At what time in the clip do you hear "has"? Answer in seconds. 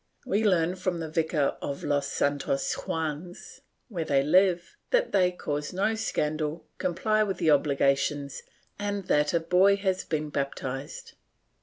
9.75-10.03